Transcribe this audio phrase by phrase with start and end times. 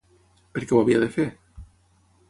[0.55, 1.29] Per què ho havia de fer?